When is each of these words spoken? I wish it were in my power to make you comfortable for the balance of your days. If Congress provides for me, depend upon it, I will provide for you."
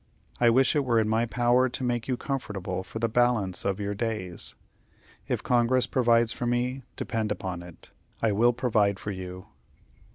I 0.39 0.49
wish 0.49 0.75
it 0.75 0.83
were 0.83 0.97
in 0.99 1.07
my 1.07 1.27
power 1.27 1.69
to 1.69 1.83
make 1.83 2.07
you 2.07 2.17
comfortable 2.17 2.81
for 2.83 2.97
the 2.97 3.07
balance 3.07 3.63
of 3.65 3.79
your 3.79 3.93
days. 3.93 4.55
If 5.27 5.43
Congress 5.43 5.85
provides 5.85 6.33
for 6.33 6.47
me, 6.47 6.81
depend 6.95 7.31
upon 7.31 7.61
it, 7.61 7.91
I 8.19 8.31
will 8.31 8.51
provide 8.51 8.97
for 8.97 9.11
you." 9.11 9.45